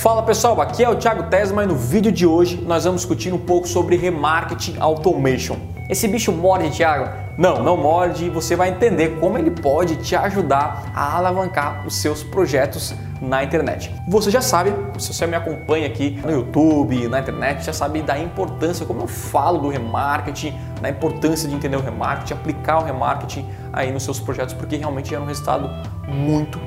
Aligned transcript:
Fala 0.00 0.22
pessoal, 0.22 0.58
aqui 0.62 0.82
é 0.82 0.88
o 0.88 0.96
Thiago 0.96 1.24
Tesma 1.24 1.62
e 1.62 1.66
no 1.66 1.74
vídeo 1.74 2.10
de 2.10 2.24
hoje 2.24 2.56
nós 2.66 2.84
vamos 2.84 3.02
discutir 3.02 3.34
um 3.34 3.38
pouco 3.38 3.68
sobre 3.68 3.96
remarketing 3.96 4.76
automation. 4.80 5.58
Esse 5.90 6.08
bicho 6.08 6.32
morde, 6.32 6.70
Thiago? 6.70 7.10
Não, 7.36 7.62
não 7.62 7.76
morde 7.76 8.24
e 8.24 8.30
você 8.30 8.56
vai 8.56 8.70
entender 8.70 9.18
como 9.20 9.36
ele 9.36 9.50
pode 9.50 9.96
te 9.96 10.16
ajudar 10.16 10.90
a 10.94 11.18
alavancar 11.18 11.86
os 11.86 11.96
seus 11.96 12.22
projetos 12.22 12.94
na 13.20 13.44
internet. 13.44 13.94
Você 14.08 14.30
já 14.30 14.40
sabe, 14.40 14.72
se 14.98 15.12
você 15.12 15.26
me 15.26 15.36
acompanha 15.36 15.86
aqui 15.86 16.18
no 16.24 16.30
YouTube, 16.30 17.06
na 17.06 17.20
internet, 17.20 17.62
já 17.62 17.72
sabe 17.74 18.00
da 18.00 18.18
importância, 18.18 18.86
como 18.86 19.02
eu 19.02 19.06
falo 19.06 19.58
do 19.58 19.68
remarketing, 19.68 20.58
da 20.80 20.88
importância 20.88 21.46
de 21.46 21.54
entender 21.54 21.76
o 21.76 21.82
remarketing, 21.82 22.32
aplicar 22.32 22.78
o 22.78 22.84
remarketing 22.84 23.46
aí 23.70 23.92
nos 23.92 24.04
seus 24.04 24.18
projetos, 24.18 24.54
porque 24.54 24.76
realmente 24.76 25.10
gera 25.10 25.20
um 25.20 25.26
resultado 25.26 25.68
muito 26.08 26.58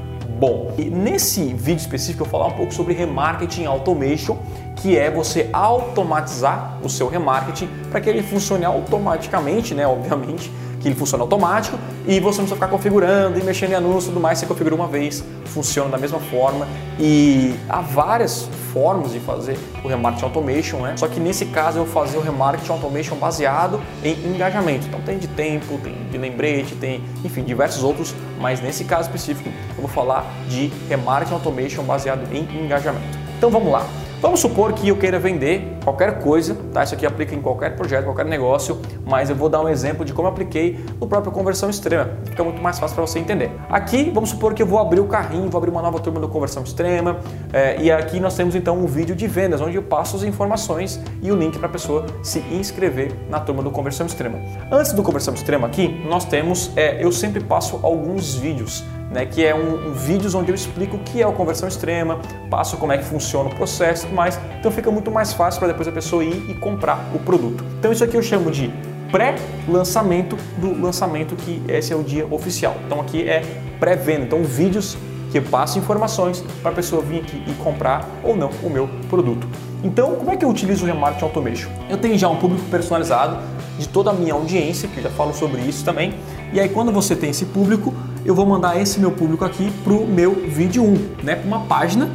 bom. 0.43 0.73
E 0.77 0.89
nesse 0.89 1.53
vídeo 1.53 1.79
específico 1.79 2.23
eu 2.23 2.29
vou 2.29 2.39
falar 2.39 2.53
um 2.53 2.57
pouco 2.57 2.73
sobre 2.73 2.93
remarketing 2.93 3.63
automation, 3.63 4.37
que 4.75 4.97
é 4.97 5.09
você 5.09 5.49
automatizar 5.53 6.79
o 6.83 6.89
seu 6.89 7.07
remarketing 7.07 7.69
para 7.89 8.01
que 8.01 8.09
ele 8.09 8.21
funcione 8.21 8.65
automaticamente, 8.65 9.73
né, 9.73 9.87
obviamente, 9.87 10.51
que 10.83 10.89
ele 10.89 10.95
funciona 10.95 11.23
automático 11.23 11.79
e 12.05 12.19
você 12.19 12.39
não 12.39 12.45
precisa 12.45 12.55
ficar 12.55 12.67
configurando 12.67 13.39
e 13.39 13.43
mexendo 13.43 13.71
em 13.71 13.75
anúncio 13.75 14.09
e 14.09 14.13
tudo 14.13 14.19
mais, 14.19 14.37
você 14.37 14.45
configura 14.45 14.75
uma 14.75 14.87
vez, 14.87 15.23
funciona 15.45 15.89
da 15.89 15.97
mesma 15.97 16.19
forma 16.19 16.67
e 16.99 17.55
há 17.69 17.79
várias 17.79 18.49
formas 18.73 19.13
de 19.13 19.19
fazer 19.21 19.57
o 19.83 19.87
remarketing 19.87 20.25
automation, 20.25 20.81
né? 20.81 20.95
Só 20.97 21.07
que 21.07 21.19
nesse 21.19 21.45
caso 21.45 21.79
eu 21.79 21.85
vou 21.85 21.93
fazer 21.93 22.17
o 22.17 22.21
remarketing 22.21 22.71
automation 22.71 23.15
baseado 23.15 23.79
em 24.03 24.11
engajamento. 24.27 24.87
Então 24.87 24.99
tem 25.01 25.17
de 25.17 25.27
tempo, 25.27 25.77
tem 25.77 25.95
de 26.11 26.17
lembrete, 26.17 26.75
tem, 26.75 27.01
enfim, 27.23 27.43
diversos 27.43 27.81
outros, 27.81 28.13
mas 28.41 28.59
nesse 28.61 28.83
caso 28.83 29.03
específico 29.03 29.49
eu 29.49 29.81
vou 29.81 29.87
falar 29.89 30.25
de 30.49 30.69
remarketing 30.89 31.33
automation 31.33 31.83
baseado 31.83 32.27
em 32.33 32.43
engajamento. 32.61 33.17
Então 33.37 33.49
vamos 33.49 33.71
lá. 33.71 33.87
Vamos 34.23 34.39
supor 34.39 34.71
que 34.71 34.87
eu 34.87 34.95
queira 34.95 35.19
vender 35.19 35.79
qualquer 35.83 36.21
coisa, 36.21 36.55
tá? 36.71 36.81
Isso 36.81 36.95
aqui 36.95 37.05
aplica 37.05 37.35
em 37.35 37.41
qualquer 37.41 37.75
projeto, 37.75 38.05
qualquer 38.05 38.23
negócio, 38.23 38.79
mas 39.05 39.29
eu 39.29 39.35
vou 39.35 39.49
dar 39.49 39.59
um 39.59 39.67
exemplo 39.67 40.05
de 40.05 40.13
como 40.13 40.29
apliquei 40.29 40.79
no 40.97 41.05
próprio 41.05 41.29
conversão 41.29 41.69
extrema. 41.69 42.09
Fica 42.23 42.41
muito 42.41 42.61
mais 42.61 42.79
fácil 42.79 42.95
para 42.95 43.05
você 43.05 43.19
entender. 43.19 43.51
Aqui, 43.69 44.09
vamos 44.13 44.29
supor 44.29 44.53
que 44.53 44.63
eu 44.63 44.65
vou 44.65 44.79
abrir 44.79 45.01
o 45.01 45.07
carrinho, 45.07 45.49
vou 45.49 45.57
abrir 45.57 45.71
uma 45.71 45.81
nova 45.81 45.99
turma 45.99 46.21
do 46.21 46.29
conversão 46.29 46.63
extrema, 46.63 47.17
é, 47.51 47.75
e 47.81 47.91
aqui 47.91 48.17
nós 48.17 48.33
temos 48.33 48.55
então 48.55 48.77
um 48.77 48.85
vídeo 48.85 49.13
de 49.13 49.27
vendas 49.27 49.59
onde 49.59 49.75
eu 49.75 49.83
passo 49.83 50.15
as 50.15 50.23
informações 50.23 51.01
e 51.21 51.29
o 51.29 51.35
link 51.35 51.59
para 51.59 51.67
a 51.67 51.71
pessoa 51.71 52.05
se 52.23 52.39
inscrever 52.49 53.11
na 53.29 53.41
turma 53.41 53.61
do 53.61 53.71
conversão 53.71 54.05
extrema. 54.05 54.39
Antes 54.71 54.93
do 54.93 55.03
conversão 55.03 55.33
extrema 55.33 55.67
aqui, 55.67 56.01
nós 56.07 56.23
temos, 56.23 56.71
é, 56.77 57.03
eu 57.03 57.11
sempre 57.11 57.43
passo 57.43 57.77
alguns 57.83 58.35
vídeos 58.35 58.85
né, 59.13 59.25
que 59.25 59.45
é 59.45 59.53
um, 59.53 59.91
um 59.91 60.37
onde 60.37 60.51
eu 60.51 60.55
explico 60.55 60.97
o 60.97 60.99
que 60.99 61.21
é 61.21 61.25
a 61.25 61.31
conversão 61.31 61.67
extrema, 61.67 62.19
passo 62.49 62.77
como 62.77 62.91
é 62.91 62.97
que 62.97 63.05
funciona 63.05 63.49
o 63.49 63.55
processo 63.55 64.03
e 64.03 64.07
tudo 64.07 64.15
mais. 64.15 64.39
Então 64.59 64.71
fica 64.71 64.89
muito 64.89 65.11
mais 65.11 65.31
fácil 65.31 65.59
para 65.59 65.69
depois 65.69 65.87
a 65.87 65.91
pessoa 65.91 66.23
ir 66.23 66.49
e 66.49 66.55
comprar 66.55 67.11
o 67.13 67.19
produto. 67.19 67.63
Então 67.79 67.91
isso 67.91 68.03
aqui 68.03 68.17
eu 68.17 68.23
chamo 68.23 68.49
de 68.49 68.73
pré-lançamento 69.11 70.35
do 70.57 70.81
lançamento, 70.81 71.35
que 71.35 71.61
esse 71.67 71.93
é 71.93 71.95
o 71.95 72.03
dia 72.03 72.25
oficial. 72.31 72.75
Então 72.85 72.99
aqui 72.99 73.27
é 73.29 73.43
pré-venda. 73.79 74.23
Então 74.23 74.43
vídeos 74.43 74.97
que 75.31 75.37
eu 75.37 75.43
passo 75.43 75.79
informações 75.79 76.43
para 76.61 76.71
a 76.71 76.73
pessoa 76.73 77.01
vir 77.01 77.21
aqui 77.21 77.43
e 77.47 77.53
comprar 77.55 78.07
ou 78.23 78.35
não 78.35 78.49
o 78.63 78.69
meu 78.69 78.87
produto. 79.09 79.47
Então, 79.83 80.15
como 80.15 80.31
é 80.31 80.37
que 80.37 80.45
eu 80.45 80.49
utilizo 80.49 80.85
o 80.85 80.87
remarketing 80.87 81.25
automation? 81.25 81.69
Eu 81.89 81.97
tenho 81.97 82.17
já 82.17 82.29
um 82.29 82.37
público 82.37 82.63
personalizado 82.69 83.37
de 83.77 83.87
toda 83.89 84.11
a 84.11 84.13
minha 84.13 84.33
audiência, 84.33 84.87
que 84.87 84.97
eu 84.97 85.03
já 85.03 85.09
falo 85.09 85.33
sobre 85.33 85.59
isso 85.61 85.83
também. 85.83 86.13
E 86.53 86.59
aí, 86.59 86.69
quando 86.69 86.91
você 86.91 87.15
tem 87.15 87.31
esse 87.31 87.45
público, 87.45 87.93
eu 88.25 88.33
vou 88.33 88.45
mandar 88.45 88.79
esse 88.79 88.99
meu 88.99 89.11
público 89.11 89.43
aqui 89.43 89.71
para 89.83 89.93
o 89.93 90.07
meu 90.07 90.33
vídeo 90.33 90.83
1, 90.83 91.23
né? 91.23 91.41
Uma 91.45 91.61
página, 91.61 92.09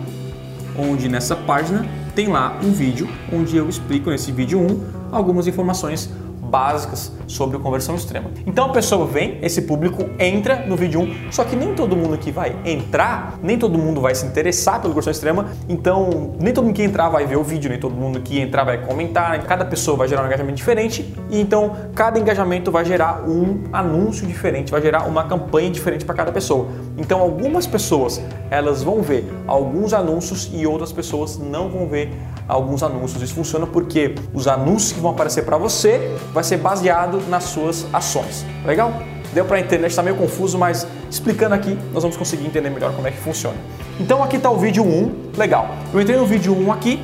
onde 0.79 1.09
nessa 1.09 1.37
página 1.37 1.85
tem 2.15 2.29
lá 2.29 2.59
um 2.63 2.73
vídeo 2.73 3.09
onde 3.33 3.57
eu 3.57 3.69
explico 3.69 4.11
nesse 4.11 4.33
vídeo 4.33 4.59
1 4.59 4.81
algumas 5.13 5.47
informações 5.47 6.11
básicas 6.41 7.13
sobre 7.29 7.59
conversão 7.59 7.95
extrema. 7.95 8.31
Então 8.47 8.67
a 8.67 8.69
pessoa 8.71 9.07
vem, 9.07 9.39
esse 9.43 9.63
público 9.63 10.05
entra 10.19 10.67
no 10.67 10.75
vídeo 10.75 11.01
1, 11.01 11.31
só 11.31 11.45
que 11.45 11.55
nem 11.55 11.75
todo 11.75 11.95
mundo 11.95 12.19
que 12.19 12.33
vai 12.33 12.57
entrar, 12.65 13.39
nem 13.43 13.57
todo 13.57 13.79
mundo 13.79 14.01
vai 14.01 14.15
se 14.15 14.27
interessar 14.27 14.81
pela 14.81 14.89
conversão 14.89 15.13
extrema, 15.13 15.47
então 15.69 16.35
nem 16.41 16.53
todo 16.53 16.65
mundo 16.65 16.75
que 16.75 16.83
entrar 16.83 17.09
vai 17.09 17.27
ver 17.27 17.37
o 17.37 17.45
vídeo, 17.45 17.71
nem 17.71 17.79
todo 17.79 17.95
mundo 17.95 18.21
que 18.21 18.41
entrar 18.41 18.65
vai 18.65 18.85
comentar, 18.85 19.41
cada 19.45 19.65
pessoa 19.65 19.97
vai 19.97 20.09
gerar 20.09 20.23
um 20.23 20.27
engajamento 20.27 20.57
diferente, 20.57 21.15
e 21.31 21.41
então 21.41 21.77
cada 21.95 22.19
engajamento 22.19 22.71
vai 22.71 22.85
gerar 22.85 23.23
um 23.29 23.65
anúncio 23.73 24.27
diferente, 24.27 24.73
vai 24.73 24.83
gerar 24.83 25.05
uma 25.07 25.25
campanha 25.25 25.71
diferente 25.71 26.05
para 26.05 26.15
cada 26.15 26.33
pessoa. 26.33 26.69
Então 26.97 27.21
algumas 27.21 27.67
pessoas 27.67 28.21
elas 28.51 28.83
vão 28.83 29.03
ver 29.03 29.31
alguns 29.47 29.93
anúncios 29.93 30.51
e 30.53 30.67
outras 30.67 30.91
pessoas 30.91 31.39
não 31.39 31.69
vão 31.69 31.87
ver 31.87 32.11
alguns 32.49 32.83
anúncios. 32.83 33.23
Isso 33.23 33.35
funciona 33.35 33.67
porque 33.67 34.15
os 34.33 34.49
anúncios 34.49 34.93
que 34.93 35.01
vão 35.01 35.11
aparecer 35.11 35.45
para 35.45 35.59
você 35.59 36.17
vai 36.33 36.43
ser 36.43 36.57
baseado 36.57 37.18
nas 37.29 37.45
suas 37.45 37.87
ações. 37.93 38.45
Legal? 38.65 39.03
Deu 39.33 39.45
para 39.45 39.61
entender? 39.61 39.87
Está 39.87 40.03
meio 40.03 40.17
confuso, 40.17 40.59
mas 40.59 40.87
explicando 41.11 41.55
aqui 41.55 41.79
nós 41.93 42.03
vamos 42.03 42.17
conseguir 42.17 42.47
entender 42.47 42.71
melhor 42.71 42.93
como 42.95 43.07
é 43.07 43.11
que 43.11 43.19
funciona. 43.19 43.57
Então 44.01 44.23
aqui 44.23 44.37
está 44.37 44.51
o 44.51 44.57
vídeo 44.57 44.85
1, 44.85 45.33
legal. 45.37 45.75
Eu 45.93 46.01
entrei 46.01 46.17
no 46.17 46.27
vídeo 46.27 46.57
1 46.57 46.73
aqui, 46.73 47.01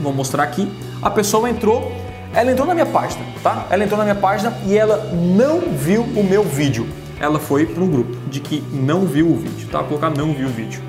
vou 0.00 0.12
mostrar 0.12 0.42
aqui. 0.42 0.70
A 1.02 1.10
pessoa 1.10 1.48
entrou, 1.48 1.92
ela 2.32 2.50
entrou 2.50 2.66
na 2.66 2.74
minha 2.74 2.86
página, 2.86 3.24
tá? 3.42 3.66
Ela 3.70 3.84
entrou 3.84 3.98
na 3.98 4.04
minha 4.04 4.14
página 4.14 4.56
e 4.66 4.76
ela 4.76 5.10
não 5.12 5.60
viu 5.60 6.02
o 6.02 6.24
meu 6.24 6.42
vídeo. 6.42 6.88
Ela 7.18 7.38
foi 7.38 7.66
para 7.66 7.82
um 7.82 7.90
grupo 7.90 8.16
de 8.28 8.40
que 8.40 8.62
não 8.72 9.04
viu 9.04 9.30
o 9.30 9.36
vídeo, 9.36 9.68
tá? 9.68 9.78
Vou 9.78 9.98
colocar 9.98 10.10
não 10.10 10.32
viu 10.32 10.46
o 10.46 10.50
vídeo. 10.50 10.82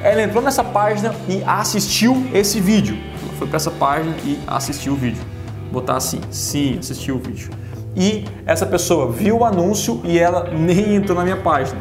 Ela 0.00 0.22
entrou 0.22 0.42
nessa 0.42 0.62
página 0.62 1.14
e 1.28 1.42
assistiu 1.44 2.26
esse 2.32 2.60
vídeo. 2.60 2.96
Ela 3.22 3.32
foi 3.38 3.46
para 3.48 3.56
essa 3.56 3.70
página 3.70 4.14
e 4.24 4.38
assistiu 4.46 4.92
o 4.92 4.96
vídeo 4.96 5.22
botar 5.72 5.96
assim, 5.96 6.20
sim, 6.30 6.76
assistiu 6.78 7.16
o 7.16 7.18
vídeo. 7.18 7.50
E 7.94 8.24
essa 8.46 8.66
pessoa 8.66 9.10
viu 9.10 9.38
o 9.38 9.44
anúncio 9.44 10.00
e 10.04 10.18
ela 10.18 10.50
nem 10.50 10.96
entrou 10.96 11.16
na 11.16 11.24
minha 11.24 11.36
página. 11.36 11.80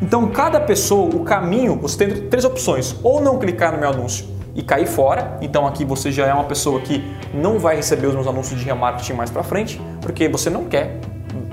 Então, 0.00 0.28
cada 0.28 0.60
pessoa, 0.60 1.14
o 1.14 1.20
caminho, 1.20 1.76
você 1.76 2.06
tem 2.06 2.28
três 2.28 2.44
opções: 2.44 2.96
ou 3.02 3.20
não 3.20 3.38
clicar 3.38 3.72
no 3.72 3.78
meu 3.78 3.88
anúncio 3.88 4.26
e 4.54 4.62
cair 4.62 4.86
fora. 4.86 5.38
Então, 5.40 5.66
aqui 5.66 5.84
você 5.84 6.10
já 6.10 6.26
é 6.26 6.34
uma 6.34 6.44
pessoa 6.44 6.80
que 6.80 7.02
não 7.32 7.58
vai 7.58 7.76
receber 7.76 8.06
os 8.06 8.14
meus 8.14 8.26
anúncios 8.26 8.58
de 8.58 8.66
remarketing 8.66 9.14
mais 9.14 9.30
para 9.30 9.42
frente, 9.42 9.80
porque 10.00 10.28
você 10.28 10.50
não 10.50 10.64
quer, 10.64 10.98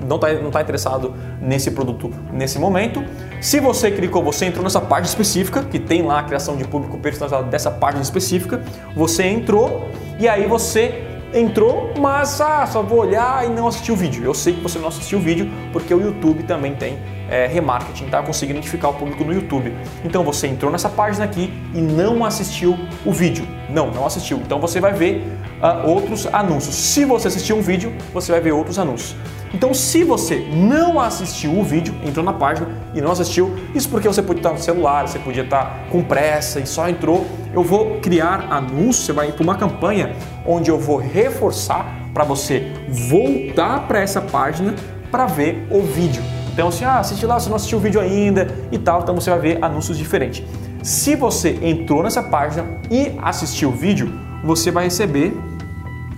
não 0.06 0.16
está 0.16 0.32
não 0.34 0.50
tá 0.50 0.60
interessado 0.60 1.14
nesse 1.40 1.70
produto 1.70 2.10
nesse 2.32 2.58
momento. 2.58 3.02
Se 3.40 3.60
você 3.60 3.90
clicou, 3.90 4.22
você 4.22 4.46
entrou 4.46 4.64
nessa 4.64 4.80
página 4.80 5.06
específica, 5.06 5.62
que 5.62 5.78
tem 5.78 6.02
lá 6.02 6.20
a 6.20 6.22
criação 6.22 6.56
de 6.56 6.64
público 6.64 6.98
personalizado 6.98 7.48
dessa 7.50 7.70
página 7.70 8.02
específica, 8.02 8.62
você 8.94 9.24
entrou 9.24 9.88
e 10.18 10.28
aí 10.28 10.46
você 10.46 11.13
entrou, 11.34 11.92
mas 11.98 12.40
ah, 12.40 12.66
só 12.66 12.82
vou 12.82 13.00
olhar 13.00 13.44
e 13.44 13.48
não 13.48 13.66
assistir 13.66 13.92
o 13.92 13.96
vídeo. 13.96 14.24
Eu 14.24 14.32
sei 14.32 14.54
que 14.54 14.60
você 14.60 14.78
não 14.78 14.88
assistiu 14.88 15.18
o 15.18 15.20
vídeo 15.20 15.50
porque 15.72 15.92
o 15.92 16.00
YouTube 16.00 16.44
também 16.44 16.74
tem 16.74 16.98
é, 17.28 17.46
remarketing, 17.46 18.06
tá? 18.06 18.22
Consegue 18.22 18.52
identificar 18.52 18.88
o 18.88 18.94
público 18.94 19.24
no 19.24 19.32
YouTube. 19.32 19.74
Então 20.04 20.22
você 20.22 20.46
entrou 20.46 20.70
nessa 20.70 20.88
página 20.88 21.24
aqui 21.24 21.52
e 21.74 21.80
não 21.80 22.24
assistiu 22.24 22.78
o 23.04 23.12
vídeo. 23.12 23.46
Não, 23.70 23.90
não 23.90 24.06
assistiu. 24.06 24.38
Então 24.38 24.60
você 24.60 24.80
vai 24.80 24.92
ver 24.92 25.24
uh, 25.62 25.88
outros 25.88 26.26
anúncios. 26.26 26.74
Se 26.74 27.04
você 27.04 27.28
assistiu 27.28 27.56
um 27.56 27.62
vídeo, 27.62 27.92
você 28.12 28.32
vai 28.32 28.40
ver 28.40 28.52
outros 28.52 28.78
anúncios. 28.78 29.16
Então, 29.54 29.72
se 29.72 30.02
você 30.02 30.48
não 30.52 30.98
assistiu 30.98 31.56
o 31.56 31.62
vídeo, 31.62 31.94
entrou 32.04 32.24
na 32.24 32.32
página 32.32 32.66
e 32.92 33.00
não 33.00 33.12
assistiu, 33.12 33.54
isso 33.72 33.88
porque 33.88 34.08
você 34.08 34.20
podia 34.20 34.40
estar 34.40 34.52
no 34.52 34.58
celular, 34.58 35.06
você 35.06 35.20
podia 35.20 35.44
estar 35.44 35.86
com 35.90 36.02
pressa 36.02 36.58
e 36.58 36.66
só 36.66 36.88
entrou, 36.88 37.24
eu 37.52 37.62
vou 37.62 38.00
criar 38.00 38.48
anúncio, 38.50 39.04
você 39.04 39.12
vai 39.12 39.30
para 39.30 39.44
uma 39.44 39.54
campanha 39.54 40.16
onde 40.44 40.72
eu 40.72 40.78
vou 40.78 40.96
reforçar 40.96 41.86
para 42.12 42.24
você 42.24 42.72
voltar 42.88 43.86
para 43.86 44.00
essa 44.00 44.20
página 44.20 44.74
para 45.08 45.26
ver 45.26 45.68
o 45.70 45.82
vídeo. 45.82 46.43
Então, 46.54 46.68
assim, 46.68 46.84
ah, 46.84 47.00
assiste 47.00 47.26
lá, 47.26 47.38
você 47.38 47.48
não 47.48 47.56
assistiu 47.56 47.78
o 47.78 47.80
vídeo 47.80 48.00
ainda 48.00 48.46
e 48.70 48.78
tal, 48.78 49.00
então 49.00 49.16
você 49.16 49.28
vai 49.28 49.40
ver 49.40 49.58
anúncios 49.60 49.98
diferentes. 49.98 50.44
Se 50.84 51.16
você 51.16 51.58
entrou 51.60 52.00
nessa 52.00 52.22
página 52.22 52.64
e 52.88 53.12
assistiu 53.20 53.70
o 53.70 53.72
vídeo, 53.72 54.12
você 54.44 54.70
vai 54.70 54.84
receber 54.84 55.36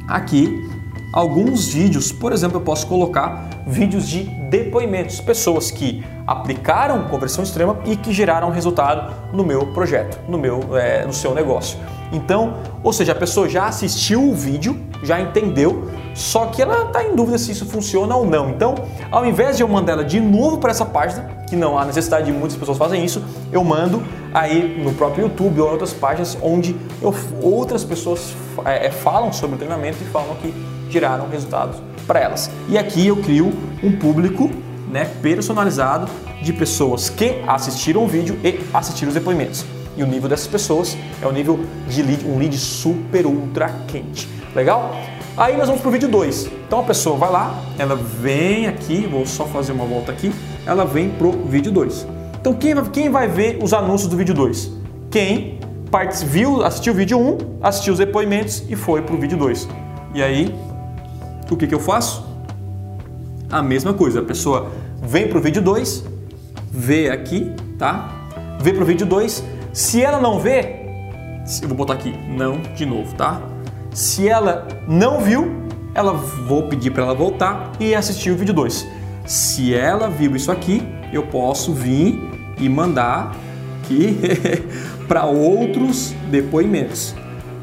aqui 0.07 0.69
alguns 1.11 1.69
vídeos, 1.69 2.13
por 2.13 2.35
exemplo, 2.35 2.59
eu 2.59 2.61
posso 2.61 2.87
colocar 2.87 3.49
vídeos 3.67 4.07
de 4.07 4.25
depoimentos, 4.51 5.23
pessoas 5.23 5.71
que 5.71 6.05
aplicaram 6.27 7.09
conversão 7.09 7.43
extrema 7.43 7.79
e 7.87 7.97
que 7.97 8.13
geraram 8.13 8.51
resultado 8.51 9.15
no 9.33 9.43
meu 9.43 9.69
projeto, 9.69 10.21
no 10.29 10.37
meu, 10.37 10.77
é, 10.77 11.07
no 11.07 11.15
seu 11.15 11.35
negócio. 11.35 11.79
Então, 12.13 12.59
ou 12.83 12.93
seja, 12.93 13.13
a 13.13 13.15
pessoa 13.15 13.49
já 13.49 13.67
assistiu 13.67 14.23
o 14.23 14.35
vídeo, 14.35 14.79
já 15.03 15.19
entendeu, 15.19 15.91
só 16.17 16.47
que 16.47 16.63
ela 16.63 16.87
está 16.87 17.05
em 17.05 17.15
dúvida 17.15 17.37
se 17.37 17.53
isso 17.53 17.67
funciona 17.67 18.17
ou 18.17 18.25
não. 18.25 18.49
Então, 18.49 18.75
ao 19.13 19.27
invés 19.27 19.59
de 19.59 19.63
eu 19.63 19.69
mandar 19.69 19.93
ela 19.93 20.05
de 20.05 20.19
novo 20.19 20.57
para 20.57 20.71
essa 20.71 20.87
página, 20.87 21.29
que 21.47 21.55
não 21.55 21.79
há 21.79 21.85
necessidade 21.85 22.25
de 22.25 22.33
muitas 22.33 22.57
pessoas 22.57 22.79
fazem 22.79 23.05
isso, 23.05 23.23
eu 23.53 23.63
mando 23.63 24.03
aí 24.33 24.83
no 24.83 24.95
próprio 24.95 25.25
YouTube 25.25 25.61
ou 25.61 25.69
em 25.69 25.71
outras 25.73 25.93
páginas 25.93 26.37
onde 26.41 26.75
eu, 27.03 27.15
outras 27.43 27.85
pessoas 27.85 28.35
é, 28.65 28.87
é 28.87 28.91
falam 28.91 29.31
sobre 29.31 29.57
o 29.57 29.59
treinamento 29.59 29.99
e 30.01 30.07
falam 30.07 30.35
que 30.37 30.55
geraram 30.89 31.29
resultados 31.29 31.77
para 32.07 32.19
elas. 32.19 32.51
E 32.67 32.79
aqui 32.79 33.07
eu 33.07 33.19
crio 33.19 33.53
um 33.83 33.93
público 33.93 34.51
né, 34.91 35.11
personalizado 35.21 36.09
de 36.41 36.51
pessoas 36.51 37.11
que 37.11 37.43
assistiram 37.47 38.05
o 38.05 38.09
vídeo 38.09 38.39
e 38.43 38.59
assistiram 38.73 39.09
os 39.09 39.15
depoimentos. 39.15 39.67
E 39.99 40.03
o 40.03 40.07
nível 40.07 40.31
dessas 40.31 40.47
pessoas 40.47 40.97
é 41.21 41.27
o 41.27 41.33
nível 41.33 41.61
de 41.89 42.03
lead, 42.03 42.25
um 42.27 42.39
lead 42.39 42.57
super 42.57 43.27
ultra 43.27 43.71
quente. 43.87 44.27
Legal? 44.55 44.95
Aí 45.37 45.55
nós 45.55 45.67
vamos 45.67 45.83
para 45.83 45.89
o 45.91 45.93
vídeo 45.93 46.09
2. 46.09 46.51
Então 46.67 46.81
a 46.81 46.83
pessoa 46.83 47.19
vai 47.19 47.31
lá, 47.31 47.63
ela 47.79 47.95
vem 47.95 48.67
aqui, 48.67 49.07
vou 49.07 49.27
só 49.27 49.45
fazer 49.45 49.73
uma 49.73 49.85
volta 49.85 50.11
aqui, 50.11 50.33
ela 50.65 50.87
vem 50.87 51.11
pro 51.11 51.31
vídeo 51.31 51.71
2. 51.71 52.07
Então 52.41 52.55
quem 52.55 52.75
vai, 52.75 52.85
quem 52.89 53.11
vai 53.11 53.29
ver 53.29 53.59
os 53.63 53.75
anúncios 53.75 54.09
do 54.09 54.17
vídeo 54.17 54.35
2? 54.35 54.73
Quem 55.11 55.61
viu, 56.25 56.65
assistiu 56.65 56.95
o 56.95 56.97
vídeo 56.97 57.19
1, 57.19 57.23
um, 57.23 57.39
assistiu 57.63 57.93
os 57.93 57.99
depoimentos 57.99 58.65
e 58.67 58.75
foi 58.75 59.03
pro 59.03 59.19
vídeo 59.19 59.37
2. 59.37 59.69
E 60.15 60.23
aí, 60.23 60.55
o 61.51 61.57
que, 61.57 61.67
que 61.67 61.75
eu 61.75 61.81
faço? 61.81 62.27
A 63.51 63.63
mesma 63.63 63.93
coisa, 63.93 64.21
a 64.21 64.25
pessoa 64.25 64.71
vem 65.03 65.29
pro 65.29 65.41
vídeo 65.41 65.61
2, 65.61 66.03
vê 66.71 67.11
aqui, 67.11 67.53
tá? 67.79 68.27
Vê 68.61 68.73
pro 68.73 68.87
vídeo 68.87 69.07
2. 69.07 69.45
Se 69.73 70.03
ela 70.03 70.19
não 70.19 70.41
vê, 70.41 70.77
eu 71.61 71.69
vou 71.69 71.77
botar 71.77 71.93
aqui, 71.93 72.15
não 72.27 72.59
de 72.75 72.87
novo, 72.87 73.15
tá? 73.15 73.41
Se 73.97 74.29
ela 74.29 74.69
não 74.87 75.23
viu, 75.23 75.51
ela 75.95 76.13
vou 76.13 76.65
pedir 76.65 76.91
para 76.91 77.03
ela 77.03 77.15
voltar 77.15 77.73
e 77.81 77.95
assistir 77.95 78.31
o 78.31 78.37
vídeo 78.37 78.53
2. 78.53 78.87
Se 79.25 79.75
ela 79.75 80.11
viu 80.11 80.37
isso 80.37 80.53
aqui, 80.53 80.87
eu 81.11 81.23
posso 81.23 81.73
vir 81.73 82.55
e 82.59 82.69
mandar 82.69 83.35
para 85.09 85.25
outros 85.25 86.15
depoimentos. 86.31 87.15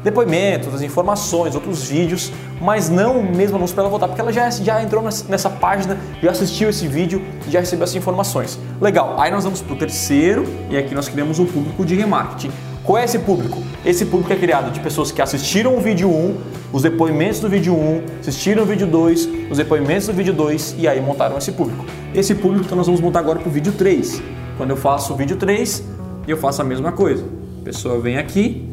Depoimentos, 0.02 0.66
outras 0.66 0.82
informações, 0.82 1.54
outros 1.54 1.88
vídeos 1.88 2.32
mas 2.60 2.88
não 2.88 3.22
mesmo 3.22 3.56
anúncio 3.56 3.74
para 3.74 3.82
ela 3.82 3.90
voltar, 3.90 4.08
porque 4.08 4.20
ela 4.20 4.32
já, 4.32 4.48
já 4.50 4.82
entrou 4.82 5.02
nessa 5.02 5.50
página, 5.50 5.98
já 6.22 6.30
assistiu 6.30 6.70
esse 6.70 6.88
vídeo, 6.88 7.22
já 7.48 7.60
recebeu 7.60 7.84
essas 7.84 7.96
informações. 7.96 8.58
Legal, 8.80 9.20
aí 9.20 9.30
nós 9.30 9.44
vamos 9.44 9.60
para 9.60 9.74
o 9.74 9.76
terceiro 9.76 10.44
e 10.70 10.76
aqui 10.76 10.94
nós 10.94 11.08
criamos 11.08 11.38
um 11.38 11.46
público 11.46 11.84
de 11.84 11.94
remarketing. 11.94 12.50
Qual 12.84 12.98
é 12.98 13.04
esse 13.04 13.18
público? 13.18 13.62
Esse 13.82 14.04
público 14.04 14.30
é 14.30 14.36
criado 14.36 14.70
de 14.70 14.78
pessoas 14.78 15.10
que 15.10 15.22
assistiram 15.22 15.74
o 15.74 15.80
vídeo 15.80 16.06
1, 16.06 16.36
os 16.70 16.82
depoimentos 16.82 17.40
do 17.40 17.48
vídeo 17.48 17.74
1, 17.74 18.20
assistiram 18.20 18.62
o 18.62 18.66
vídeo 18.66 18.86
2, 18.86 19.28
os 19.50 19.56
depoimentos 19.56 20.06
do 20.06 20.12
vídeo 20.12 20.34
2 20.34 20.76
e 20.78 20.86
aí 20.86 21.00
montaram 21.00 21.38
esse 21.38 21.50
público. 21.52 21.82
Esse 22.14 22.34
público 22.34 22.66
então 22.66 22.76
nós 22.76 22.86
vamos 22.86 23.00
montar 23.00 23.20
agora 23.20 23.38
para 23.38 23.48
o 23.48 23.50
vídeo 23.50 23.72
3. 23.72 24.22
Quando 24.58 24.68
eu 24.68 24.76
faço 24.76 25.14
o 25.14 25.16
vídeo 25.16 25.36
3, 25.36 25.82
eu 26.28 26.36
faço 26.36 26.60
a 26.60 26.64
mesma 26.64 26.92
coisa. 26.92 27.24
A 27.62 27.64
pessoa 27.64 27.98
vem 27.98 28.18
aqui, 28.18 28.68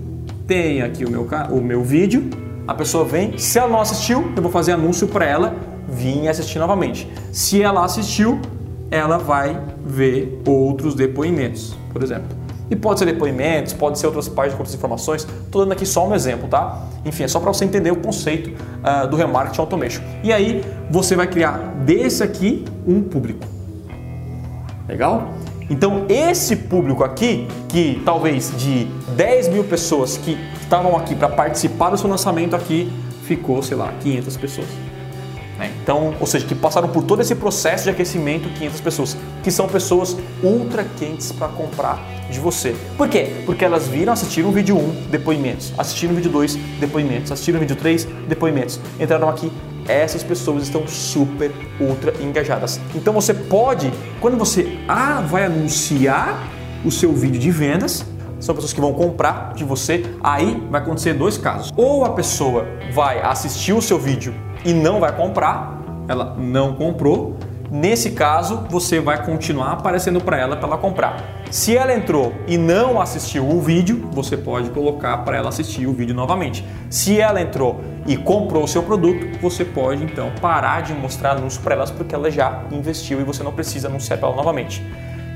tem 0.45 0.81
aqui 0.81 1.05
o 1.05 1.09
meu, 1.09 1.25
o 1.49 1.61
meu 1.61 1.81
vídeo, 1.81 2.29
a 2.67 2.73
pessoa 2.73 3.05
vem, 3.05 3.37
se 3.37 3.59
ela 3.59 3.69
não 3.69 3.79
assistiu, 3.79 4.29
eu 4.35 4.41
vou 4.41 4.51
fazer 4.51 4.73
anúncio 4.73 5.07
para 5.07 5.25
ela 5.25 5.55
vir 5.87 6.27
assistir 6.27 6.59
novamente. 6.59 7.09
Se 7.31 7.61
ela 7.61 7.85
assistiu, 7.85 8.41
ela 8.91 9.17
vai 9.17 9.57
ver 9.85 10.41
outros 10.45 10.95
depoimentos, 10.95 11.77
por 11.93 12.03
exemplo. 12.03 12.41
E 12.71 12.75
pode 12.75 12.99
ser 12.99 13.05
depoimentos, 13.05 13.73
pode 13.73 13.99
ser 13.99 14.07
outras 14.07 14.29
páginas 14.29 14.55
com 14.55 14.61
outras 14.61 14.73
informações. 14.73 15.23
Estou 15.23 15.61
dando 15.61 15.73
aqui 15.73 15.85
só 15.85 16.07
um 16.07 16.15
exemplo, 16.15 16.47
tá? 16.47 16.87
Enfim, 17.03 17.23
é 17.23 17.27
só 17.27 17.37
para 17.41 17.51
você 17.51 17.65
entender 17.65 17.91
o 17.91 17.97
conceito 17.97 18.49
uh, 18.49 19.05
do 19.09 19.17
remarketing 19.17 19.59
automation. 19.59 20.01
E 20.23 20.31
aí 20.31 20.63
você 20.89 21.13
vai 21.13 21.27
criar 21.27 21.57
desse 21.83 22.23
aqui 22.23 22.63
um 22.87 23.03
público. 23.03 23.45
Legal? 24.87 25.33
Então 25.69 26.05
esse 26.07 26.55
público 26.55 27.03
aqui, 27.03 27.45
que 27.67 28.01
talvez 28.05 28.53
de 28.57 28.85
10 29.17 29.49
mil 29.49 29.65
pessoas 29.65 30.15
que 30.15 30.37
estavam 30.61 30.95
aqui 30.95 31.13
para 31.13 31.27
participar 31.27 31.89
do 31.89 31.97
seu 31.97 32.09
lançamento 32.09 32.55
aqui, 32.55 32.89
ficou, 33.23 33.61
sei 33.61 33.75
lá, 33.75 33.91
500 33.99 34.37
pessoas. 34.37 34.67
Né? 35.61 35.71
Então, 35.83 36.15
ou 36.19 36.25
seja, 36.25 36.43
que 36.43 36.55
passaram 36.55 36.89
por 36.89 37.03
todo 37.03 37.21
esse 37.21 37.35
processo 37.35 37.83
de 37.83 37.91
aquecimento, 37.91 38.49
500 38.49 38.81
pessoas, 38.81 39.17
que 39.43 39.51
são 39.51 39.67
pessoas 39.67 40.17
ultra 40.43 40.83
quentes 40.83 41.31
para 41.31 41.47
comprar 41.49 41.99
de 42.31 42.39
você. 42.39 42.75
Por 42.97 43.07
quê? 43.07 43.43
Porque 43.45 43.63
elas 43.63 43.87
viram, 43.87 44.11
assistiram 44.11 44.49
o 44.49 44.51
vídeo 44.51 44.75
1, 44.75 45.09
depoimentos, 45.11 45.71
assistiram 45.77 46.13
o 46.13 46.15
vídeo 46.15 46.31
2, 46.31 46.55
depoimentos, 46.79 47.31
assistiram 47.31 47.57
o 47.57 47.59
vídeo 47.59 47.75
3, 47.75 48.05
depoimentos, 48.27 48.79
entraram 48.99 49.29
aqui, 49.29 49.51
essas 49.87 50.23
pessoas 50.23 50.63
estão 50.63 50.87
super 50.87 51.51
ultra 51.79 52.11
engajadas. 52.23 52.79
Então 52.95 53.13
você 53.13 53.31
pode, 53.33 53.93
quando 54.19 54.37
você 54.37 54.79
ah, 54.87 55.21
vai 55.21 55.45
anunciar 55.45 56.47
o 56.83 56.89
seu 56.89 57.13
vídeo 57.13 57.39
de 57.39 57.51
vendas, 57.51 58.03
são 58.39 58.55
pessoas 58.55 58.73
que 58.73 58.81
vão 58.81 58.93
comprar 58.93 59.53
de 59.53 59.63
você, 59.63 60.03
aí 60.23 60.59
vai 60.71 60.81
acontecer 60.81 61.13
dois 61.13 61.37
casos. 61.37 61.71
Ou 61.75 62.03
a 62.03 62.09
pessoa 62.09 62.65
vai 62.91 63.21
assistir 63.21 63.73
o 63.73 63.81
seu 63.81 63.99
vídeo 63.99 64.33
e 64.63 64.73
não 64.73 64.99
vai 64.99 65.15
comprar, 65.15 65.81
ela 66.07 66.35
não 66.37 66.73
comprou. 66.73 67.37
Nesse 67.69 68.11
caso, 68.11 68.65
você 68.69 68.99
vai 68.99 69.25
continuar 69.25 69.71
aparecendo 69.71 70.19
para 70.19 70.37
ela 70.37 70.57
para 70.57 70.67
ela 70.67 70.77
comprar. 70.77 71.23
Se 71.49 71.75
ela 71.75 71.93
entrou 71.93 72.33
e 72.45 72.57
não 72.57 72.99
assistiu 72.99 73.47
o 73.47 73.61
vídeo, 73.61 74.09
você 74.11 74.35
pode 74.35 74.69
colocar 74.71 75.19
para 75.19 75.37
ela 75.37 75.47
assistir 75.47 75.87
o 75.87 75.93
vídeo 75.93 76.13
novamente. 76.13 76.65
Se 76.89 77.19
ela 77.19 77.41
entrou 77.41 77.79
e 78.05 78.17
comprou 78.17 78.65
o 78.65 78.67
seu 78.67 78.83
produto, 78.83 79.39
você 79.41 79.63
pode 79.63 80.03
então 80.03 80.31
parar 80.41 80.81
de 80.81 80.93
mostrar 80.93 81.31
anúncio 81.31 81.61
para 81.61 81.75
elas 81.75 81.89
porque 81.89 82.13
ela 82.13 82.29
já 82.29 82.63
investiu 82.71 83.21
e 83.21 83.23
você 83.23 83.41
não 83.41 83.53
precisa 83.53 83.87
anunciar 83.87 84.19
para 84.19 84.27
ela 84.27 84.37
novamente. 84.37 84.85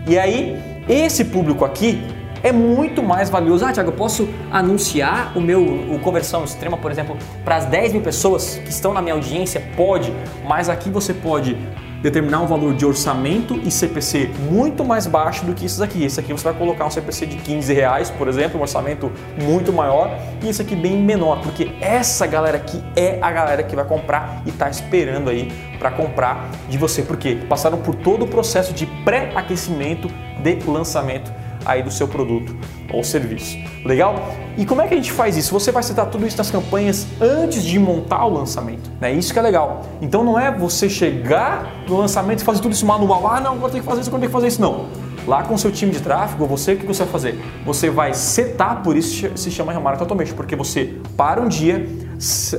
E 0.05 0.19
aí, 0.19 0.83
esse 0.89 1.23
público 1.23 1.63
aqui 1.63 2.03
é 2.45 2.51
muito 2.51 3.01
mais 3.01 3.27
valioso. 3.27 3.65
Ah, 3.65 3.73
Tiago, 3.73 3.89
eu 3.89 3.95
posso 3.95 4.29
anunciar 4.51 5.35
o 5.35 5.41
meu 5.41 5.63
o 5.63 5.99
conversão 5.99 6.43
extrema, 6.43 6.77
por 6.77 6.91
exemplo, 6.91 7.17
para 7.43 7.55
as 7.55 7.65
10 7.65 7.93
mil 7.93 8.01
pessoas 8.03 8.59
que 8.63 8.69
estão 8.69 8.93
na 8.93 9.01
minha 9.01 9.15
audiência? 9.15 9.59
Pode, 9.75 10.13
mas 10.47 10.69
aqui 10.69 10.87
você 10.87 11.11
pode 11.11 11.57
determinar 12.03 12.41
um 12.41 12.45
valor 12.45 12.75
de 12.75 12.85
orçamento 12.85 13.59
e 13.63 13.71
CPC 13.71 14.29
muito 14.51 14.85
mais 14.85 15.07
baixo 15.07 15.43
do 15.43 15.55
que 15.55 15.65
esses 15.65 15.81
aqui. 15.81 16.03
Esse 16.03 16.19
aqui 16.19 16.31
você 16.33 16.43
vai 16.43 16.53
colocar 16.53 16.85
um 16.85 16.89
CPC 16.91 17.25
de 17.25 17.37
15 17.37 17.73
reais, 17.73 18.11
por 18.11 18.27
exemplo, 18.27 18.59
um 18.59 18.61
orçamento 18.61 19.11
muito 19.41 19.73
maior, 19.73 20.15
e 20.43 20.47
esse 20.47 20.61
aqui 20.61 20.75
bem 20.75 21.01
menor, 21.01 21.41
porque 21.41 21.71
essa 21.81 22.27
galera 22.27 22.57
aqui 22.57 22.79
é 22.95 23.17
a 23.23 23.31
galera 23.31 23.63
que 23.63 23.75
vai 23.75 23.85
comprar 23.85 24.43
e 24.45 24.49
está 24.49 24.69
esperando 24.69 25.31
aí 25.31 25.51
para 25.79 25.89
comprar 25.89 26.47
de 26.69 26.77
você, 26.77 27.01
porque 27.01 27.37
passaram 27.49 27.79
por 27.79 27.95
todo 27.95 28.25
o 28.25 28.27
processo 28.27 28.71
de 28.71 28.85
pré-aquecimento 29.03 30.07
de 30.43 30.59
lançamento 30.69 31.33
aí 31.65 31.81
do 31.81 31.91
seu 31.91 32.07
produto 32.07 32.55
ou 32.93 33.03
serviço. 33.03 33.57
Legal? 33.83 34.29
E 34.57 34.65
como 34.65 34.81
é 34.81 34.87
que 34.87 34.93
a 34.93 34.97
gente 34.97 35.11
faz 35.11 35.35
isso? 35.35 35.51
Você 35.51 35.71
vai 35.71 35.83
setar 35.83 36.05
tudo 36.05 36.25
isso 36.25 36.37
nas 36.37 36.49
campanhas 36.49 37.07
antes 37.19 37.63
de 37.63 37.77
montar 37.77 38.25
o 38.25 38.29
lançamento. 38.29 38.89
Né? 39.01 39.13
isso 39.13 39.33
que 39.33 39.39
é 39.39 39.41
legal. 39.41 39.81
Então 40.01 40.23
não 40.23 40.39
é 40.39 40.51
você 40.51 40.89
chegar 40.89 41.83
no 41.87 41.97
lançamento 41.97 42.39
e 42.39 42.43
fazer 42.43 42.61
tudo 42.61 42.71
isso 42.71 42.85
manual. 42.85 43.27
Ah, 43.27 43.41
não, 43.41 43.53
agora 43.53 43.71
tem 43.71 43.81
que 43.81 43.87
fazer 43.87 44.01
isso, 44.01 44.09
agora 44.09 44.21
tem 44.21 44.29
que 44.29 44.33
fazer 44.33 44.47
isso. 44.47 44.61
Não. 44.61 44.85
Lá 45.27 45.43
com 45.43 45.55
o 45.55 45.57
seu 45.57 45.71
time 45.71 45.91
de 45.91 45.99
tráfego, 45.99 46.45
você 46.45 46.73
o 46.73 46.77
que 46.77 46.85
você 46.85 47.03
vai 47.03 47.11
fazer? 47.11 47.41
Você 47.65 47.89
vai 47.89 48.13
setar, 48.13 48.83
por 48.83 48.95
isso 48.95 49.27
se 49.35 49.49
chama 49.49 49.73
Remarketing 49.73 50.03
Automation, 50.03 50.35
porque 50.35 50.55
você 50.55 50.99
para 51.17 51.41
um 51.41 51.47
dia, 51.47 51.87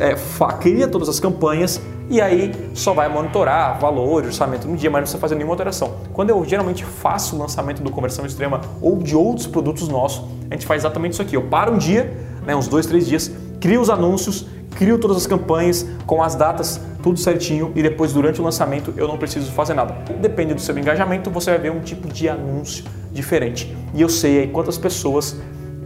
é, 0.00 0.14
cria 0.60 0.86
todas 0.88 1.08
as 1.08 1.18
campanhas 1.18 1.80
e 2.08 2.20
aí 2.20 2.52
só 2.72 2.92
vai 2.92 3.08
monitorar 3.08 3.78
valor, 3.80 4.24
orçamento 4.24 4.68
no 4.68 4.76
dia, 4.76 4.88
mas 4.88 5.00
não 5.00 5.02
precisa 5.02 5.18
fazer 5.18 5.34
nenhuma 5.34 5.54
alteração. 5.54 5.96
Quando 6.12 6.30
eu 6.30 6.44
geralmente 6.44 6.84
faço 6.84 7.34
o 7.34 7.38
lançamento 7.38 7.82
do 7.82 7.90
conversão 7.90 8.24
extrema 8.24 8.60
ou 8.80 8.98
de 8.98 9.16
outros 9.16 9.46
produtos 9.46 9.88
nossos, 9.88 10.24
a 10.50 10.54
gente 10.54 10.66
faz 10.66 10.82
exatamente 10.82 11.14
isso 11.14 11.22
aqui. 11.22 11.36
Eu 11.36 11.42
paro 11.42 11.72
um 11.72 11.78
dia, 11.78 12.12
né, 12.46 12.54
uns 12.54 12.68
dois, 12.68 12.86
três 12.86 13.06
dias, 13.06 13.32
crio 13.60 13.80
os 13.80 13.90
anúncios, 13.90 14.46
crio 14.76 14.98
todas 14.98 15.16
as 15.16 15.26
campanhas 15.26 15.86
com 16.06 16.22
as 16.22 16.34
datas, 16.34 16.80
tudo 17.02 17.18
certinho 17.18 17.72
e 17.74 17.82
depois 17.82 18.12
durante 18.12 18.40
o 18.40 18.44
lançamento 18.44 18.92
eu 18.96 19.08
não 19.08 19.16
preciso 19.16 19.50
fazer 19.50 19.74
nada. 19.74 19.96
Depende 20.20 20.54
do 20.54 20.60
seu 20.60 20.76
engajamento, 20.78 21.30
você 21.30 21.50
vai 21.50 21.58
ver 21.58 21.72
um 21.72 21.80
tipo 21.80 22.06
de 22.08 22.28
anúncio 22.28 22.84
diferente. 23.12 23.74
E 23.94 24.02
eu 24.02 24.08
sei 24.08 24.40
aí 24.40 24.46
quantas 24.48 24.78
pessoas 24.78 25.36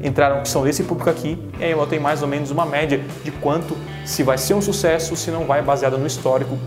entraram 0.02 0.42
que 0.42 0.48
são 0.48 0.62
desse 0.64 0.82
público 0.82 1.10
aqui, 1.10 1.38
e 1.58 1.64
aí 1.64 1.70
eu 1.70 1.86
tenho 1.86 2.02
mais 2.02 2.22
ou 2.22 2.28
menos 2.28 2.50
uma 2.50 2.64
média 2.64 3.00
de 3.22 3.30
quanto 3.30 3.76
se 4.04 4.22
vai 4.22 4.38
ser 4.38 4.54
um 4.54 4.62
sucesso, 4.62 5.14
se 5.16 5.30
não 5.30 5.44
vai, 5.44 5.62
baseado 5.62 5.98
no 5.98 6.06
histórico, 6.06 6.58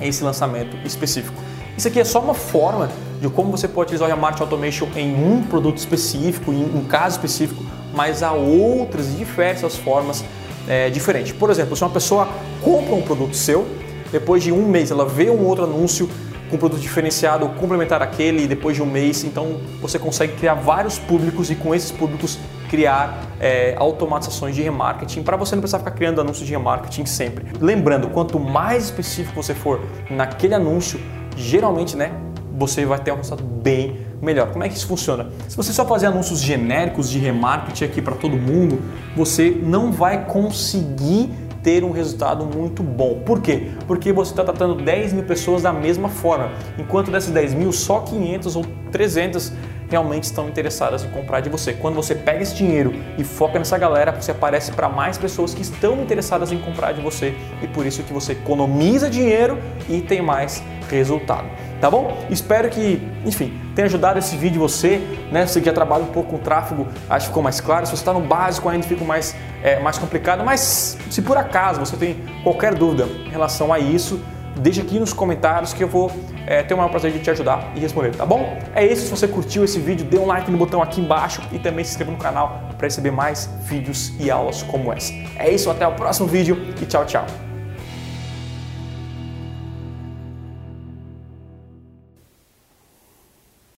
esse 0.00 0.22
lançamento 0.24 0.76
específico. 0.84 1.40
Isso 1.76 1.88
aqui 1.88 2.00
é 2.00 2.04
só 2.04 2.20
uma 2.20 2.34
forma 2.34 2.90
de 3.20 3.28
como 3.28 3.50
você 3.50 3.68
pode 3.68 3.94
utilizar 3.94 4.16
o 4.16 4.20
Marketing 4.20 4.42
Automation 4.42 4.88
em 4.96 5.14
um 5.14 5.42
produto 5.42 5.78
específico, 5.78 6.52
em 6.52 6.64
um 6.64 6.84
caso 6.84 7.16
específico, 7.16 7.62
mas 7.94 8.22
há 8.22 8.32
outras 8.32 9.16
diversas 9.16 9.76
formas 9.76 10.24
é, 10.68 10.90
diferentes. 10.90 11.32
Por 11.32 11.50
exemplo, 11.50 11.76
se 11.76 11.82
uma 11.82 11.90
pessoa 11.90 12.28
compra 12.62 12.94
um 12.94 13.02
produto 13.02 13.34
seu, 13.34 13.66
depois 14.10 14.42
de 14.42 14.52
um 14.52 14.68
mês 14.68 14.90
ela 14.90 15.06
vê 15.06 15.30
um 15.30 15.44
outro 15.44 15.64
anúncio 15.64 16.08
com 16.50 16.56
produto 16.56 16.80
diferenciado, 16.80 17.48
complementar 17.60 18.02
aquele 18.02 18.46
depois 18.46 18.76
de 18.76 18.82
um 18.82 18.86
mês. 18.86 19.24
Então 19.24 19.60
você 19.80 19.98
consegue 19.98 20.34
criar 20.34 20.54
vários 20.54 20.98
públicos 20.98 21.50
e 21.50 21.54
com 21.54 21.74
esses 21.74 21.90
públicos 21.90 22.38
criar 22.68 23.20
é, 23.40 23.74
automatizações 23.78 24.54
de 24.54 24.62
remarketing 24.62 25.22
para 25.22 25.36
você 25.36 25.54
não 25.54 25.62
precisar 25.62 25.78
ficar 25.78 25.92
criando 25.92 26.20
anúncios 26.20 26.46
de 26.46 26.52
remarketing 26.52 27.06
sempre. 27.06 27.46
Lembrando, 27.60 28.08
quanto 28.08 28.38
mais 28.38 28.84
específico 28.84 29.42
você 29.42 29.54
for 29.54 29.80
naquele 30.10 30.54
anúncio, 30.54 31.00
geralmente, 31.36 31.96
né, 31.96 32.12
você 32.56 32.86
vai 32.86 32.98
ter 32.98 33.12
um 33.12 33.16
resultado 33.16 33.44
bem 33.44 33.98
melhor. 34.20 34.50
Como 34.50 34.64
é 34.64 34.68
que 34.68 34.74
isso 34.74 34.86
funciona? 34.86 35.28
Se 35.48 35.56
você 35.56 35.72
só 35.72 35.84
fazer 35.84 36.06
anúncios 36.06 36.40
genéricos 36.40 37.10
de 37.10 37.18
remarketing 37.18 37.84
aqui 37.84 38.00
para 38.00 38.14
todo 38.14 38.36
mundo, 38.36 38.80
você 39.14 39.50
não 39.50 39.92
vai 39.92 40.24
conseguir 40.24 41.30
ter 41.62 41.82
um 41.82 41.90
resultado 41.90 42.46
muito 42.46 42.82
bom. 42.82 43.22
Por 43.26 43.40
quê? 43.40 43.72
Porque 43.88 44.12
você 44.12 44.30
está 44.30 44.44
tratando 44.44 44.76
10 44.76 45.12
mil 45.12 45.24
pessoas 45.24 45.62
da 45.62 45.72
mesma 45.72 46.08
forma, 46.08 46.52
enquanto 46.78 47.10
dessas 47.10 47.32
10 47.32 47.54
mil, 47.54 47.72
só 47.72 48.00
500 48.00 48.54
ou 48.54 48.64
300 48.92 49.52
realmente 49.88 50.24
estão 50.24 50.48
interessadas 50.48 51.04
em 51.04 51.10
comprar 51.10 51.40
de 51.40 51.48
você. 51.48 51.72
Quando 51.72 51.94
você 51.94 52.14
pega 52.14 52.42
esse 52.42 52.54
dinheiro 52.54 52.94
e 53.18 53.24
foca 53.24 53.58
nessa 53.58 53.78
galera, 53.78 54.12
você 54.12 54.30
aparece 54.30 54.72
para 54.72 54.88
mais 54.88 55.18
pessoas 55.18 55.54
que 55.54 55.62
estão 55.62 56.02
interessadas 56.02 56.52
em 56.52 56.58
comprar 56.58 56.92
de 56.92 57.00
você 57.00 57.34
e 57.62 57.66
por 57.66 57.86
isso 57.86 58.02
que 58.02 58.12
você 58.12 58.32
economiza 58.32 59.08
dinheiro 59.08 59.58
e 59.88 60.00
tem 60.00 60.20
mais 60.20 60.62
resultado. 60.90 61.48
Tá 61.80 61.90
bom? 61.90 62.26
Espero 62.30 62.70
que, 62.70 63.06
enfim, 63.24 63.52
tenha 63.74 63.84
ajudado 63.84 64.18
esse 64.18 64.34
vídeo 64.36 64.58
você, 64.58 64.98
né? 65.30 65.46
Você 65.46 65.62
já 65.62 65.72
trabalha 65.72 66.04
um 66.04 66.08
pouco 66.08 66.30
com 66.30 66.38
tráfego, 66.38 66.86
acho 67.08 67.26
que 67.26 67.28
ficou 67.28 67.42
mais 67.42 67.60
claro. 67.60 67.84
Se 67.84 67.90
você 67.90 68.00
está 68.00 68.14
no 68.14 68.20
básico 68.20 68.68
ainda 68.68 68.86
fica 68.86 69.04
mais, 69.04 69.36
é, 69.62 69.78
mais 69.78 69.98
complicado, 69.98 70.42
mas 70.42 70.96
se 71.10 71.20
por 71.20 71.36
acaso 71.36 71.80
você 71.80 71.96
tem 71.96 72.16
qualquer 72.42 72.74
dúvida 72.74 73.04
em 73.04 73.28
relação 73.28 73.72
a 73.72 73.78
isso, 73.78 74.20
deixa 74.56 74.82
aqui 74.82 74.98
nos 74.98 75.12
comentários 75.12 75.72
que 75.72 75.82
eu 75.82 75.88
vou 75.88 76.10
é, 76.46 76.62
ter 76.62 76.74
o 76.74 76.76
maior 76.76 76.90
prazer 76.90 77.12
de 77.12 77.18
te 77.18 77.30
ajudar 77.30 77.72
e 77.74 77.80
responder, 77.80 78.14
tá 78.14 78.24
bom? 78.24 78.58
É 78.74 78.84
isso, 78.84 79.04
se 79.04 79.10
você 79.10 79.28
curtiu 79.28 79.64
esse 79.64 79.78
vídeo, 79.78 80.04
dê 80.04 80.18
um 80.18 80.26
like 80.26 80.50
no 80.50 80.58
botão 80.58 80.82
aqui 80.82 81.00
embaixo 81.00 81.42
e 81.52 81.58
também 81.58 81.84
se 81.84 81.90
inscreva 81.90 82.12
no 82.12 82.18
canal 82.18 82.60
para 82.76 82.86
receber 82.86 83.10
mais 83.10 83.50
vídeos 83.62 84.12
e 84.18 84.30
aulas 84.30 84.62
como 84.62 84.92
essa. 84.92 85.12
É 85.38 85.50
isso, 85.50 85.70
até 85.70 85.86
o 85.86 85.92
próximo 85.92 86.26
vídeo 86.26 86.56
e 86.80 86.86
tchau, 86.86 87.04
tchau! 87.04 87.45